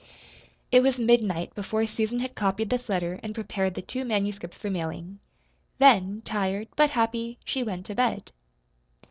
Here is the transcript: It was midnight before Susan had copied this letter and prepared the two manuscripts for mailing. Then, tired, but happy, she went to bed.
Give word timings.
It 0.71 0.81
was 0.81 0.97
midnight 0.97 1.53
before 1.53 1.85
Susan 1.85 2.21
had 2.21 2.33
copied 2.33 2.71
this 2.71 2.89
letter 2.89 3.19
and 3.21 3.35
prepared 3.35 3.75
the 3.75 3.83
two 3.83 4.03
manuscripts 4.03 4.57
for 4.57 4.71
mailing. 4.71 5.19
Then, 5.77 6.23
tired, 6.25 6.69
but 6.75 6.89
happy, 6.89 7.37
she 7.45 7.61
went 7.61 7.85
to 7.85 7.93
bed. 7.93 8.31